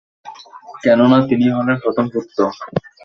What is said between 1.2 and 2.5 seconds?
তিনিই হলেন প্রথম পুত্র।